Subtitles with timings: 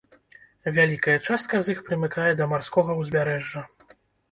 [0.77, 3.67] Вялікая частка з іх прымыкае да марскога ўзбярэжжа.